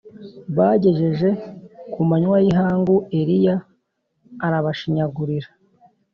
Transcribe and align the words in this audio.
Bagejeje 0.57 1.29
ku 1.93 1.99
manywa 2.09 2.37
y’ihangu 2.43 2.95
Eliya 3.19 3.55
arabashinyagurira 4.45 5.49